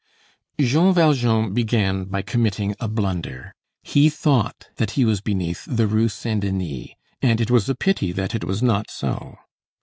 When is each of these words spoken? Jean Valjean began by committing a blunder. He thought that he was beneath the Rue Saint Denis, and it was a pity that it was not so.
Jean 0.59 0.95
Valjean 0.95 1.53
began 1.53 2.05
by 2.05 2.23
committing 2.23 2.73
a 2.79 2.87
blunder. 2.87 3.53
He 3.83 4.09
thought 4.09 4.67
that 4.77 4.89
he 4.97 5.05
was 5.05 5.21
beneath 5.21 5.63
the 5.69 5.85
Rue 5.85 6.09
Saint 6.09 6.41
Denis, 6.41 6.95
and 7.21 7.39
it 7.39 7.51
was 7.51 7.69
a 7.69 7.75
pity 7.75 8.11
that 8.11 8.33
it 8.33 8.43
was 8.43 8.63
not 8.63 8.89
so. 8.89 9.37